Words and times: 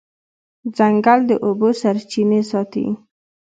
ځنګل 0.77 1.19
د 1.29 1.31
اوبو 1.45 1.69
سرچینې 1.81 2.41
ساتي. 2.49 2.87